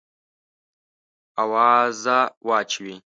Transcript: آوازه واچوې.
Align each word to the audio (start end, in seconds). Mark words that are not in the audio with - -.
آوازه 1.43 2.17
واچوې. 2.47 2.95